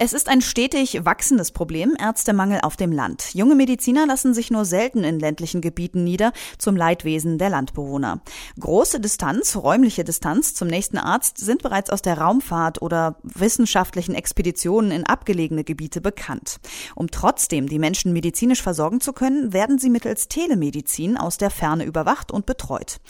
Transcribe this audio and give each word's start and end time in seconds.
Es 0.00 0.12
ist 0.12 0.28
ein 0.28 0.42
stetig 0.42 1.04
wachsendes 1.04 1.50
Problem, 1.50 1.96
Ärztemangel 1.98 2.60
auf 2.62 2.76
dem 2.76 2.92
Land. 2.92 3.34
Junge 3.34 3.56
Mediziner 3.56 4.06
lassen 4.06 4.32
sich 4.32 4.48
nur 4.48 4.64
selten 4.64 5.02
in 5.02 5.18
ländlichen 5.18 5.60
Gebieten 5.60 6.04
nieder, 6.04 6.32
zum 6.56 6.76
Leidwesen 6.76 7.36
der 7.36 7.50
Landbewohner. 7.50 8.20
Große 8.60 9.00
Distanz, 9.00 9.56
räumliche 9.56 10.04
Distanz 10.04 10.54
zum 10.54 10.68
nächsten 10.68 10.98
Arzt 10.98 11.38
sind 11.38 11.64
bereits 11.64 11.90
aus 11.90 12.00
der 12.00 12.16
Raumfahrt 12.18 12.80
oder 12.80 13.16
wissenschaftlichen 13.24 14.14
Expeditionen 14.14 14.92
in 14.92 15.04
abgelegene 15.04 15.64
Gebiete 15.64 16.00
bekannt. 16.00 16.60
Um 16.94 17.10
trotzdem 17.10 17.68
die 17.68 17.80
Menschen 17.80 18.12
medizinisch 18.12 18.62
versorgen 18.62 19.00
zu 19.00 19.12
können, 19.12 19.52
werden 19.52 19.80
sie 19.80 19.90
mittels 19.90 20.28
Telemedizin 20.28 21.16
aus 21.16 21.38
der 21.38 21.50
Ferne 21.50 21.82
überwacht 21.82 22.30
und 22.30 22.46
betreut. 22.46 23.00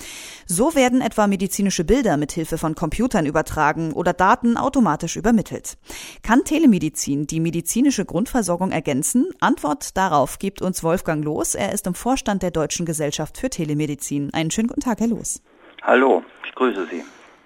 So 0.46 0.74
werden 0.74 1.02
etwa 1.02 1.26
medizinische 1.26 1.84
Bilder 1.84 2.16
mit 2.16 2.32
Hilfe 2.32 2.56
von 2.56 2.74
Computern 2.74 3.26
übertragen 3.26 3.92
oder 3.92 4.14
Daten 4.14 4.56
automatisch 4.56 5.16
übermittelt. 5.16 5.76
Kann 6.22 6.44
Telemedizin 6.44 6.77
Telemedizin 6.78 7.26
die 7.26 7.40
medizinische 7.40 8.04
Grundversorgung 8.04 8.70
ergänzen? 8.70 9.28
Antwort 9.40 9.96
darauf 9.96 10.38
gibt 10.38 10.62
uns 10.62 10.84
Wolfgang 10.84 11.24
Loos. 11.24 11.56
Er 11.56 11.72
ist 11.72 11.88
im 11.88 11.94
Vorstand 11.94 12.42
der 12.42 12.52
Deutschen 12.52 12.86
Gesellschaft 12.86 13.36
für 13.36 13.50
Telemedizin. 13.50 14.30
Einen 14.32 14.52
schönen 14.52 14.68
guten 14.68 14.80
Tag, 14.80 15.00
Herr 15.00 15.08
Loos. 15.08 15.42
Hallo, 15.82 16.22
ich 16.46 16.54
grüße 16.54 16.86
Sie. 16.88 17.02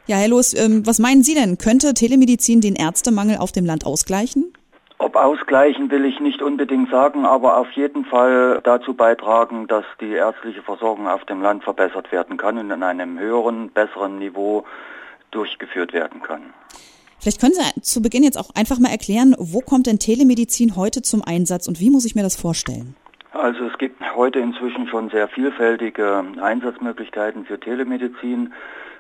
Ja, 0.07 0.17
Herr 0.17 0.29
Loos, 0.29 0.53
ähm, 0.53 0.87
was 0.87 0.99
meinen 0.99 1.23
Sie 1.23 1.35
denn? 1.35 1.57
Könnte 1.57 1.95
Telemedizin 1.95 2.61
den 2.61 2.75
Ärztemangel 2.75 3.39
auf 3.39 3.53
dem 3.53 3.65
Land 3.65 3.87
ausgleichen? 3.87 4.53
Ob 4.99 5.17
ausgleichen 5.17 5.91
will 5.91 6.05
ich 6.05 6.21
nicht 6.21 6.43
unbedingt 6.43 6.91
sagen, 6.91 7.25
aber 7.25 7.57
auf 7.57 7.71
jeden 7.73 8.05
Fall 8.05 8.61
dazu 8.63 8.93
beitragen, 8.93 9.67
dass 9.67 9.87
die 10.01 10.13
ärztliche 10.13 10.63
Versorgung 10.63 11.09
auf 11.09 11.25
dem 11.25 11.41
Land 11.41 11.65
verbessert 11.65 12.13
werden 12.13 12.37
kann 12.37 12.59
und 12.59 12.71
in 12.71 12.83
einem 12.83 13.19
höheren, 13.19 13.71
besseren 13.71 14.19
Niveau 14.19 14.65
durchgeführt 15.31 15.95
werden 15.95 16.23
kann. 16.23 16.53
Vielleicht 17.23 17.41
können 17.41 17.55
Sie 17.55 17.81
zu 17.83 18.03
Beginn 18.03 18.25
jetzt 18.25 18.37
auch 18.37 18.51
einfach 18.57 18.81
mal 18.81 18.91
erklären, 18.91 19.37
wo 19.39 19.61
kommt 19.61 19.87
denn 19.87 20.01
Telemedizin 20.01 20.75
heute 20.75 21.03
zum 21.03 21.23
Einsatz 21.25 21.69
und 21.69 21.79
wie 21.79 21.89
muss 21.89 22.05
ich 22.05 22.17
mir 22.17 22.25
das 22.25 22.35
vorstellen? 22.35 22.97
Also 23.31 23.65
es 23.67 23.79
gibt 23.79 24.03
heute 24.17 24.41
inzwischen 24.41 24.89
schon 24.89 25.09
sehr 25.09 25.29
vielfältige 25.29 26.25
Einsatzmöglichkeiten 26.41 27.45
für 27.45 27.61
Telemedizin. 27.61 28.53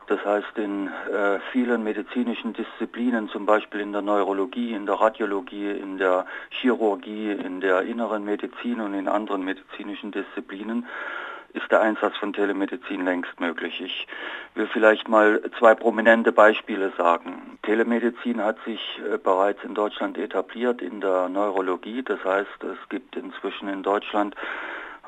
Das 0.06 0.24
heißt, 0.24 0.56
in 0.56 0.86
äh, 0.86 1.40
vielen 1.50 1.82
medizinischen 1.82 2.52
Disziplinen, 2.52 3.28
zum 3.28 3.44
Beispiel 3.44 3.80
in 3.80 3.90
der 3.90 4.02
Neurologie, 4.02 4.72
in 4.72 4.86
der 4.86 4.96
Radiologie, 4.96 5.70
in 5.70 5.98
der 5.98 6.24
Chirurgie, 6.50 7.32
in 7.32 7.60
der 7.60 7.82
inneren 7.82 8.24
Medizin 8.24 8.80
und 8.80 8.94
in 8.94 9.08
anderen 9.08 9.44
medizinischen 9.44 10.12
Disziplinen, 10.12 10.86
ist 11.54 11.70
der 11.70 11.80
Einsatz 11.80 12.16
von 12.16 12.32
Telemedizin 12.32 13.04
längst 13.04 13.38
möglich. 13.40 13.80
Ich 13.80 14.06
will 14.54 14.66
vielleicht 14.66 15.08
mal 15.08 15.40
zwei 15.58 15.74
prominente 15.74 16.32
Beispiele 16.32 16.92
sagen. 16.96 17.58
Telemedizin 17.62 18.42
hat 18.42 18.56
sich 18.64 18.80
äh, 18.98 19.18
bereits 19.18 19.62
in 19.64 19.74
Deutschland 19.74 20.18
etabliert 20.18 20.80
in 20.82 21.00
der 21.00 21.28
Neurologie. 21.28 22.02
Das 22.02 22.24
heißt, 22.24 22.64
es 22.64 22.88
gibt 22.88 23.16
inzwischen 23.16 23.68
in 23.68 23.82
Deutschland 23.82 24.34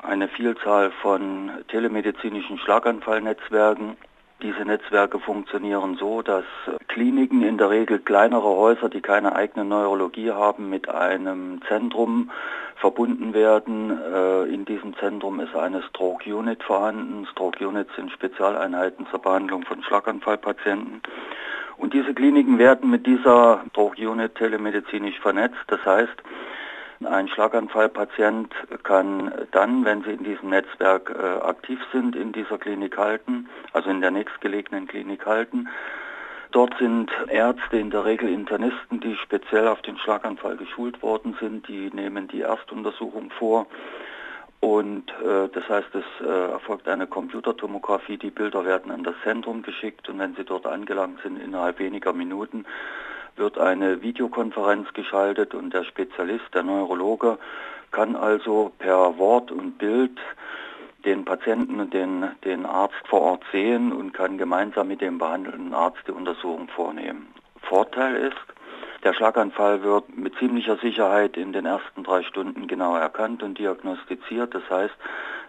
eine 0.03 0.27
Vielzahl 0.27 0.91
von 1.01 1.51
telemedizinischen 1.67 2.57
Schlaganfallnetzwerken. 2.59 3.97
Diese 4.45 4.63
Netzwerke 4.63 5.17
funktionieren 5.17 5.97
so, 5.99 6.21
dass 6.21 6.43
Kliniken, 6.87 7.41
in 7.41 7.57
der 7.57 7.71
Regel 7.71 7.97
kleinere 7.97 8.43
Häuser, 8.43 8.89
die 8.89 9.01
keine 9.01 9.35
eigene 9.35 9.65
Neurologie 9.65 10.33
haben, 10.33 10.69
mit 10.69 10.87
einem 10.87 11.61
Zentrum 11.67 12.29
verbunden 12.75 13.33
werden. 13.33 13.89
Äh, 13.89 14.43
in 14.53 14.63
diesem 14.65 14.95
Zentrum 14.97 15.39
ist 15.39 15.55
eine 15.55 15.81
Stroke 15.81 16.31
Unit 16.31 16.61
vorhanden. 16.61 17.25
Stroke 17.31 17.67
Units 17.67 17.89
sind 17.95 18.11
Spezialeinheiten 18.11 19.07
zur 19.09 19.19
Behandlung 19.19 19.63
von 19.63 19.81
Schlaganfallpatienten. 19.81 21.01
Und 21.77 21.95
diese 21.95 22.13
Kliniken 22.13 22.59
werden 22.59 22.91
mit 22.91 23.07
dieser 23.07 23.63
Stroke 23.71 24.07
Unit 24.07 24.35
telemedizinisch 24.35 25.19
vernetzt. 25.21 25.57
Das 25.69 25.83
heißt, 25.83 26.21
ein 27.03 27.27
Schlaganfallpatient 27.27 28.53
kann 28.83 29.31
dann, 29.51 29.83
wenn 29.85 30.03
sie 30.03 30.11
in 30.11 30.23
diesem 30.23 30.49
Netzwerk 30.49 31.09
äh, 31.09 31.45
aktiv 31.45 31.79
sind, 31.91 32.15
in 32.15 32.31
dieser 32.31 32.57
Klinik 32.57 32.97
halten, 32.97 33.49
also 33.73 33.89
in 33.89 34.01
der 34.01 34.11
nächstgelegenen 34.11 34.87
Klinik 34.87 35.25
halten, 35.25 35.67
Dort 36.55 36.77
sind 36.79 37.11
Ärzte, 37.27 37.77
in 37.77 37.89
der 37.89 38.05
Regel 38.05 38.29
Internisten, 38.29 39.01
die 39.01 39.17
speziell 39.17 39.67
auf 39.67 39.81
den 39.81 39.97
Schlaganfall 39.97 40.55
geschult 40.55 41.03
worden 41.03 41.35
sind. 41.37 41.67
Die 41.67 41.89
nehmen 41.91 42.29
die 42.29 42.43
Erstuntersuchung 42.43 43.29
vor. 43.31 43.67
Und 44.61 45.11
äh, 45.21 45.49
das 45.51 45.67
heißt, 45.67 45.93
es 45.93 46.25
äh, 46.25 46.51
erfolgt 46.51 46.87
eine 46.87 47.07
Computertomographie, 47.07 48.17
die 48.17 48.31
Bilder 48.31 48.65
werden 48.65 48.89
an 48.89 49.03
das 49.03 49.15
Zentrum 49.23 49.63
geschickt 49.63 50.07
und 50.07 50.17
wenn 50.17 50.33
sie 50.35 50.45
dort 50.45 50.65
angelangt 50.65 51.19
sind, 51.23 51.37
innerhalb 51.37 51.77
weniger 51.77 52.13
Minuten 52.13 52.65
wird 53.35 53.57
eine 53.57 54.01
Videokonferenz 54.01 54.93
geschaltet 54.93 55.53
und 55.53 55.73
der 55.73 55.83
Spezialist, 55.83 56.53
der 56.53 56.63
Neurologe, 56.63 57.37
kann 57.91 58.15
also 58.15 58.71
per 58.79 59.17
Wort 59.17 59.51
und 59.51 59.77
Bild 59.77 60.19
den 61.05 61.23
Patienten 61.23 61.79
und 61.79 61.93
den, 61.93 62.31
den 62.43 62.65
Arzt 62.65 63.07
vor 63.07 63.21
Ort 63.21 63.43
sehen 63.51 63.91
und 63.91 64.13
kann 64.13 64.37
gemeinsam 64.37 64.87
mit 64.87 65.01
dem 65.01 65.17
behandelnden 65.17 65.73
Arzt 65.73 66.01
die 66.07 66.11
Untersuchung 66.11 66.67
vornehmen. 66.69 67.27
Vorteil 67.61 68.15
ist, 68.15 68.35
der 69.03 69.13
Schlaganfall 69.13 69.83
wird 69.83 70.17
mit 70.17 70.35
ziemlicher 70.39 70.77
Sicherheit 70.77 71.37
in 71.37 71.53
den 71.53 71.65
ersten 71.65 72.03
drei 72.03 72.23
Stunden 72.23 72.65
genau 72.65 72.95
erkannt 72.95 73.43
und 73.43 73.59
diagnostiziert. 73.59 74.55
Das 74.55 74.67
heißt, 74.67 74.95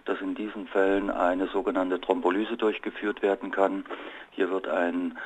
dass 0.05 0.21
in 0.21 0.35
diesen 0.35 0.67
Fällen 0.67 1.09
eine 1.09 1.47
sogenannte 1.47 1.99
Thrombolyse 1.99 2.55
durchgeführt 2.55 3.23
werden 3.23 3.49
kann. 3.49 3.83
Hier 4.31 4.51
wird 4.51 4.67
ein 4.67 5.17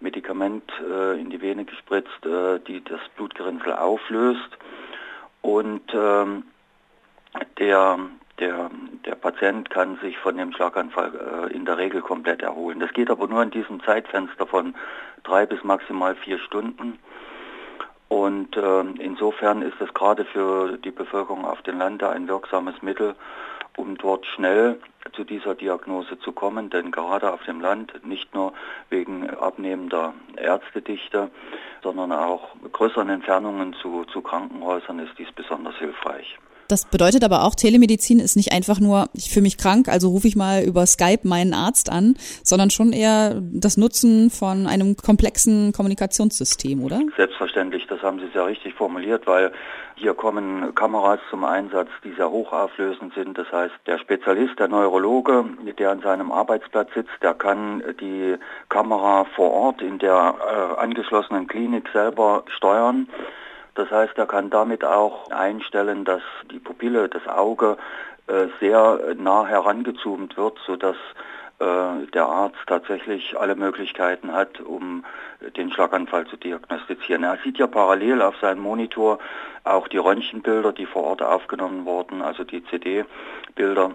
Medikament 0.00 0.70
äh, 0.80 1.20
in 1.20 1.30
die 1.30 1.40
Vene 1.40 1.64
gespritzt, 1.64 2.24
äh, 2.24 2.60
die 2.60 2.82
das 2.84 3.00
Blutgerinnsel 3.16 3.72
auflöst 3.72 4.50
und 5.42 5.82
ähm, 5.94 6.44
der 7.58 7.98
der, 8.38 8.70
der 9.04 9.14
Patient 9.16 9.68
kann 9.70 9.98
sich 9.98 10.16
von 10.18 10.36
dem 10.36 10.52
Schlaganfall 10.52 11.48
äh, 11.50 11.52
in 11.52 11.64
der 11.64 11.76
Regel 11.76 12.02
komplett 12.02 12.42
erholen. 12.42 12.80
Das 12.80 12.92
geht 12.92 13.10
aber 13.10 13.26
nur 13.26 13.42
in 13.42 13.50
diesem 13.50 13.82
Zeitfenster 13.82 14.46
von 14.46 14.74
drei 15.24 15.46
bis 15.46 15.64
maximal 15.64 16.14
vier 16.14 16.38
Stunden. 16.38 16.98
Und 18.08 18.56
äh, 18.56 18.80
insofern 19.00 19.62
ist 19.62 19.80
es 19.80 19.92
gerade 19.92 20.24
für 20.24 20.78
die 20.78 20.90
Bevölkerung 20.90 21.44
auf 21.44 21.60
dem 21.62 21.78
Lande 21.78 22.08
ein 22.08 22.28
wirksames 22.28 22.80
Mittel, 22.80 23.14
um 23.78 23.96
dort 23.96 24.26
schnell 24.26 24.80
zu 25.12 25.24
dieser 25.24 25.54
Diagnose 25.54 26.18
zu 26.18 26.32
kommen. 26.32 26.70
Denn 26.70 26.90
gerade 26.90 27.32
auf 27.32 27.42
dem 27.44 27.60
Land, 27.60 28.04
nicht 28.04 28.34
nur 28.34 28.52
wegen 28.90 29.30
abnehmender 29.30 30.14
Ärztedichte, 30.36 31.30
sondern 31.82 32.12
auch 32.12 32.54
größeren 32.72 33.08
Entfernungen 33.08 33.74
zu, 33.74 34.04
zu 34.04 34.20
Krankenhäusern 34.20 34.98
ist 34.98 35.18
dies 35.18 35.32
besonders 35.32 35.76
hilfreich. 35.76 36.38
Das 36.68 36.84
bedeutet 36.84 37.24
aber 37.24 37.44
auch, 37.44 37.54
Telemedizin 37.54 38.20
ist 38.20 38.36
nicht 38.36 38.52
einfach 38.52 38.78
nur, 38.78 39.08
ich 39.14 39.30
fühle 39.30 39.44
mich 39.44 39.56
krank, 39.56 39.88
also 39.88 40.10
rufe 40.10 40.28
ich 40.28 40.36
mal 40.36 40.62
über 40.62 40.84
Skype 40.84 41.26
meinen 41.26 41.54
Arzt 41.54 41.90
an, 41.90 42.14
sondern 42.44 42.68
schon 42.68 42.92
eher 42.92 43.40
das 43.40 43.78
Nutzen 43.78 44.28
von 44.28 44.66
einem 44.66 44.96
komplexen 44.96 45.72
Kommunikationssystem, 45.72 46.84
oder? 46.84 47.00
Selbstverständlich, 47.16 47.86
das 47.88 48.02
haben 48.02 48.20
Sie 48.20 48.28
sehr 48.34 48.46
richtig 48.46 48.74
formuliert, 48.74 49.26
weil 49.26 49.52
hier 49.96 50.12
kommen 50.14 50.74
Kameras 50.74 51.18
zum 51.30 51.44
Einsatz, 51.44 51.88
die 52.04 52.12
sehr 52.12 52.30
hochauflösend 52.30 53.14
sind. 53.14 53.36
Das 53.36 53.50
heißt, 53.50 53.74
der 53.86 53.98
Spezialist, 53.98 54.58
der 54.58 54.68
Neurologe, 54.68 55.44
der 55.78 55.90
an 55.90 56.02
seinem 56.02 56.30
Arbeitsplatz 56.30 56.90
sitzt, 56.94 57.10
der 57.22 57.34
kann 57.34 57.82
die 58.00 58.36
Kamera 58.68 59.24
vor 59.34 59.50
Ort 59.50 59.82
in 59.82 59.98
der 59.98 60.34
äh, 60.38 60.80
angeschlossenen 60.80 61.48
Klinik 61.48 61.88
selber 61.92 62.44
steuern. 62.56 63.08
Das 63.78 63.92
heißt, 63.92 64.18
er 64.18 64.26
kann 64.26 64.50
damit 64.50 64.84
auch 64.84 65.30
einstellen, 65.30 66.04
dass 66.04 66.20
die 66.50 66.58
Pupille, 66.58 67.08
das 67.08 67.28
Auge 67.28 67.76
äh, 68.26 68.48
sehr 68.58 69.14
nah 69.16 69.46
herangezoomt 69.46 70.36
wird, 70.36 70.58
sodass 70.66 70.96
äh, 71.60 72.06
der 72.12 72.26
Arzt 72.26 72.58
tatsächlich 72.66 73.38
alle 73.38 73.54
Möglichkeiten 73.54 74.32
hat, 74.32 74.60
um 74.60 75.04
den 75.56 75.70
Schlaganfall 75.70 76.26
zu 76.26 76.36
diagnostizieren. 76.36 77.22
Er 77.22 77.38
sieht 77.44 77.58
ja 77.58 77.68
parallel 77.68 78.20
auf 78.20 78.36
seinem 78.38 78.62
Monitor 78.62 79.20
auch 79.62 79.86
die 79.86 79.98
Röntgenbilder, 79.98 80.72
die 80.72 80.86
vor 80.86 81.04
Ort 81.04 81.22
aufgenommen 81.22 81.84
wurden, 81.84 82.20
also 82.20 82.42
die 82.42 82.64
CD-Bilder 82.64 83.92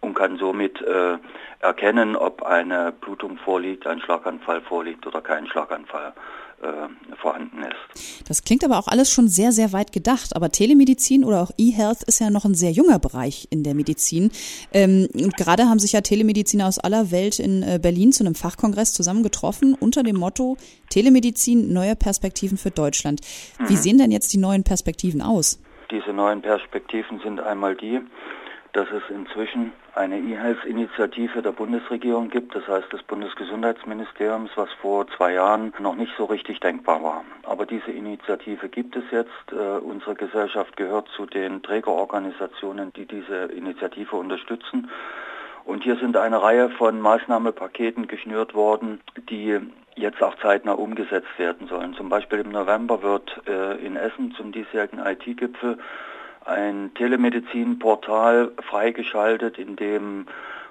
und 0.00 0.14
kann 0.14 0.38
somit 0.38 0.80
äh, 0.80 1.18
erkennen, 1.60 2.16
ob 2.16 2.42
eine 2.42 2.90
Blutung 2.92 3.36
vorliegt, 3.36 3.86
ein 3.86 4.00
Schlaganfall 4.00 4.62
vorliegt 4.62 5.06
oder 5.06 5.20
kein 5.20 5.46
Schlaganfall 5.46 6.14
äh, 6.62 7.16
vorhanden 7.16 7.58
ist. 7.62 8.28
Das 8.28 8.44
klingt 8.44 8.64
aber 8.64 8.78
auch 8.78 8.88
alles 8.88 9.10
schon 9.10 9.28
sehr, 9.28 9.52
sehr 9.52 9.72
weit 9.72 9.92
gedacht. 9.92 10.36
Aber 10.36 10.50
Telemedizin 10.50 11.24
oder 11.24 11.42
auch 11.42 11.50
E-Health 11.58 12.02
ist 12.04 12.20
ja 12.20 12.30
noch 12.30 12.44
ein 12.44 12.54
sehr 12.54 12.70
junger 12.70 12.98
Bereich 12.98 13.48
in 13.50 13.62
der 13.62 13.74
Medizin. 13.74 14.30
Ähm, 14.72 15.08
und 15.14 15.36
gerade 15.36 15.64
haben 15.64 15.78
sich 15.78 15.92
ja 15.92 16.00
Telemediziner 16.00 16.66
aus 16.66 16.78
aller 16.78 17.10
Welt 17.10 17.38
in 17.38 17.62
äh, 17.62 17.78
Berlin 17.80 18.12
zu 18.12 18.24
einem 18.24 18.34
Fachkongress 18.34 18.92
zusammengetroffen 18.92 19.74
unter 19.74 20.02
dem 20.02 20.16
Motto 20.16 20.56
Telemedizin, 20.90 21.72
neue 21.72 21.96
Perspektiven 21.96 22.58
für 22.58 22.70
Deutschland. 22.70 23.20
Wie 23.66 23.74
mhm. 23.74 23.78
sehen 23.78 23.98
denn 23.98 24.10
jetzt 24.10 24.32
die 24.32 24.38
neuen 24.38 24.64
Perspektiven 24.64 25.22
aus? 25.22 25.60
Diese 25.90 26.12
neuen 26.12 26.42
Perspektiven 26.42 27.20
sind 27.20 27.40
einmal 27.40 27.76
die, 27.76 28.00
dass 28.74 28.88
es 28.90 29.02
inzwischen 29.08 29.72
eine 29.94 30.18
E-Health-Initiative 30.18 31.42
der 31.42 31.52
Bundesregierung 31.52 32.28
gibt, 32.28 32.56
das 32.56 32.66
heißt 32.66 32.92
des 32.92 33.04
Bundesgesundheitsministeriums, 33.04 34.50
was 34.56 34.68
vor 34.82 35.06
zwei 35.16 35.34
Jahren 35.34 35.72
noch 35.78 35.94
nicht 35.94 36.12
so 36.18 36.24
richtig 36.24 36.58
denkbar 36.58 37.02
war. 37.02 37.24
Aber 37.44 37.66
diese 37.66 37.92
Initiative 37.92 38.68
gibt 38.68 38.96
es 38.96 39.04
jetzt. 39.12 39.30
Äh, 39.52 39.78
unsere 39.78 40.16
Gesellschaft 40.16 40.76
gehört 40.76 41.08
zu 41.16 41.24
den 41.24 41.62
Trägerorganisationen, 41.62 42.92
die 42.94 43.06
diese 43.06 43.44
Initiative 43.44 44.16
unterstützen. 44.16 44.90
Und 45.64 45.84
hier 45.84 45.96
sind 45.96 46.16
eine 46.16 46.42
Reihe 46.42 46.68
von 46.70 47.00
Maßnahmepaketen 47.00 48.08
geschnürt 48.08 48.54
worden, 48.54 49.00
die 49.30 49.60
jetzt 49.94 50.20
auch 50.20 50.34
zeitnah 50.38 50.72
umgesetzt 50.72 51.38
werden 51.38 51.68
sollen. 51.68 51.94
Zum 51.94 52.08
Beispiel 52.08 52.40
im 52.40 52.50
November 52.50 53.02
wird 53.02 53.40
äh, 53.46 53.76
in 53.86 53.94
Essen 53.94 54.34
zum 54.36 54.50
diesjährigen 54.50 54.98
IT-Gipfel 54.98 55.78
ein 56.44 56.92
Telemedizin-Portal 56.94 58.52
freigeschaltet, 58.68 59.58
in 59.58 59.76
dem 59.76 60.26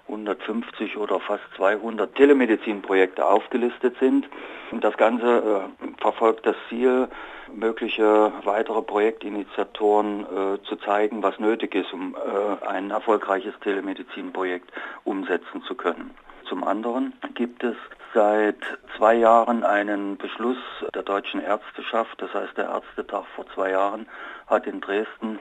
150 0.07 0.97
oder 0.97 1.19
fast 1.19 1.43
200 1.55 2.13
Telemedizinprojekte 2.15 3.25
aufgelistet 3.25 3.95
sind. 3.99 4.27
Und 4.71 4.83
das 4.83 4.97
Ganze 4.97 5.69
äh, 5.81 6.01
verfolgt 6.01 6.45
das 6.45 6.55
Ziel, 6.69 7.07
mögliche 7.53 8.31
weitere 8.43 8.81
Projektinitiatoren 8.81 10.21
äh, 10.21 10.63
zu 10.63 10.75
zeigen, 10.77 11.21
was 11.23 11.39
nötig 11.39 11.75
ist, 11.75 11.93
um 11.93 12.15
äh, 12.15 12.65
ein 12.65 12.91
erfolgreiches 12.91 13.53
Telemedizinprojekt 13.61 14.71
umsetzen 15.03 15.61
zu 15.63 15.75
können. 15.75 16.11
Zum 16.47 16.63
anderen 16.63 17.13
gibt 17.35 17.63
es 17.63 17.75
seit 18.13 18.57
zwei 18.97 19.15
Jahren 19.15 19.63
einen 19.63 20.17
Beschluss 20.17 20.57
der 20.93 21.03
deutschen 21.03 21.41
Ärzteschaft, 21.41 22.21
das 22.21 22.33
heißt 22.33 22.57
der 22.57 22.65
Ärztetag 22.65 23.25
vor 23.35 23.45
zwei 23.53 23.71
Jahren 23.71 24.07
hat 24.47 24.67
in 24.67 24.81
Dresden 24.81 25.39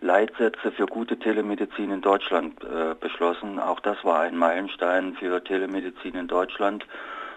Leitsätze 0.00 0.70
für 0.70 0.86
gute 0.86 1.18
Telemedizin 1.18 1.90
in 1.90 2.00
Deutschland 2.00 2.62
äh, 2.62 2.94
beschlossen. 2.98 3.58
Auch 3.58 3.80
das 3.80 4.04
war 4.04 4.20
ein 4.20 4.36
Meilenstein 4.36 5.14
für 5.14 5.42
Telemedizin 5.42 6.14
in 6.14 6.28
Deutschland. 6.28 6.86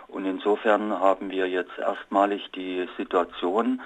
Und 0.08 0.26
insofern 0.26 0.92
haben 1.00 1.32
wir 1.32 1.48
jetzt 1.48 1.78
erstmalig 1.80 2.52
die 2.52 2.88
Situation, 2.98 3.82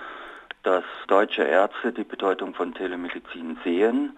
dass 0.64 0.84
deutsche 1.08 1.44
Ärzte 1.44 1.94
die 1.94 2.04
Bedeutung 2.04 2.54
von 2.54 2.74
Telemedizin 2.74 3.58
sehen. 3.64 4.18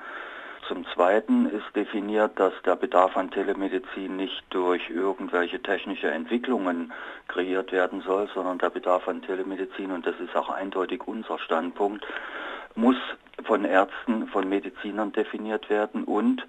Zum 0.67 0.85
Zweiten 0.93 1.49
ist 1.49 1.75
definiert, 1.75 2.37
dass 2.37 2.51
der 2.65 2.75
Bedarf 2.75 3.15
an 3.15 3.31
Telemedizin 3.31 4.17
nicht 4.17 4.43
durch 4.49 4.89
irgendwelche 4.89 5.61
technische 5.61 6.11
Entwicklungen 6.11 6.91
kreiert 7.29 7.71
werden 7.71 8.01
soll, 8.01 8.29
sondern 8.33 8.57
der 8.57 8.69
Bedarf 8.69 9.07
an 9.07 9.21
Telemedizin, 9.21 9.91
und 9.91 10.05
das 10.05 10.19
ist 10.19 10.35
auch 10.35 10.49
eindeutig 10.49 11.07
unser 11.07 11.39
Standpunkt, 11.39 12.05
muss 12.75 12.97
von 13.45 13.63
Ärzten, 13.63 14.27
von 14.27 14.49
Medizinern 14.49 15.13
definiert 15.13 15.69
werden. 15.69 16.03
Und 16.03 16.45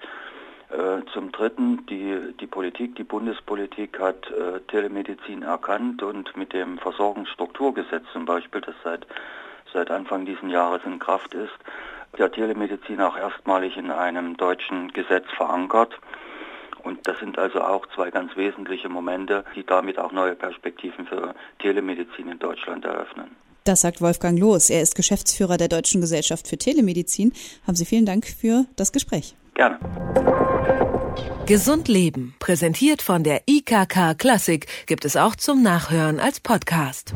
äh, 0.71 1.03
zum 1.13 1.31
Dritten, 1.31 1.87
die, 1.87 2.35
die 2.41 2.47
Politik, 2.47 2.97
die 2.97 3.05
Bundespolitik 3.05 4.01
hat 4.01 4.31
äh, 4.31 4.61
Telemedizin 4.67 5.43
erkannt 5.43 6.03
und 6.03 6.37
mit 6.37 6.53
dem 6.53 6.79
Versorgungsstrukturgesetz 6.79 8.05
zum 8.13 8.25
Beispiel, 8.25 8.63
das 8.63 8.75
seit, 8.83 9.07
seit 9.73 9.91
Anfang 9.93 10.27
dieses 10.27 10.51
Jahres 10.51 10.83
in 10.85 10.99
Kraft 10.99 11.35
ist, 11.35 11.55
der 12.17 12.31
Telemedizin 12.33 13.01
auch 13.01 13.17
erstmalig 13.17 13.77
in 13.77 13.91
einem 13.91 14.37
deutschen 14.37 14.93
Gesetz 14.93 15.27
verankert. 15.37 15.93
Und 16.83 17.07
das 17.07 17.19
sind 17.19 17.39
also 17.39 17.61
auch 17.61 17.87
zwei 17.95 18.11
ganz 18.11 18.37
wesentliche 18.37 18.89
Momente, 18.89 19.45
die 19.55 19.65
damit 19.65 19.99
auch 19.99 20.13
neue 20.13 20.35
Perspektiven 20.35 21.07
für 21.07 21.35
Telemedizin 21.59 22.29
in 22.31 22.39
Deutschland 22.39 22.85
eröffnen. 22.85 23.37
Das 23.65 23.83
sagt 23.83 24.01
Wolfgang 24.01 24.39
Loos. 24.39 24.71
Er 24.71 24.81
ist 24.81 24.95
Geschäftsführer 24.95 25.59
der 25.59 25.69
Deutschen 25.69 26.01
Gesellschaft 26.01 26.49
für 26.49 26.57
Telemedizin. 26.57 27.33
Haben 27.67 27.77
Sie 27.77 27.85
vielen 27.85 28.07
Dank 28.07 28.27
für 28.27 28.65
das 28.77 28.93
Gespräch. 28.93 29.35
Gerne. 29.55 29.79
Gesund 31.45 31.89
Leben, 31.89 32.35
präsentiert 32.39 33.03
von 33.03 33.25
der 33.25 33.43
IKK 33.47 34.15
Klassik, 34.17 34.67
gibt 34.87 35.05
es 35.05 35.17
auch 35.17 35.35
zum 35.35 35.63
Nachhören 35.63 36.21
als 36.21 36.41
Podcast. 36.41 37.15